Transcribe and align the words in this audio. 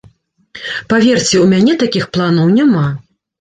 Паверце, 0.93 1.35
у 1.41 1.43
мяне 1.51 1.77
такіх 1.85 2.09
планаў 2.17 2.47
няма. 2.57 2.87